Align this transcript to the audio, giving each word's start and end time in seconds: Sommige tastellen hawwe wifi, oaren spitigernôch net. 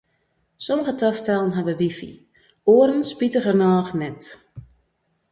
Sommige 0.65 0.93
tastellen 1.01 1.51
hawwe 1.55 1.73
wifi, 1.81 2.11
oaren 2.71 3.03
spitigernôch 3.11 3.91
net. 3.99 4.23